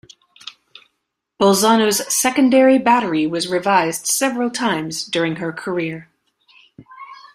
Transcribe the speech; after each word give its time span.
"Bolzano"s 1.39 2.11
secondary 2.11 2.79
battery 2.79 3.27
was 3.27 3.47
revised 3.47 4.07
several 4.07 4.49
times 4.49 5.05
during 5.05 5.35
her 5.35 5.53
career. 5.53 6.09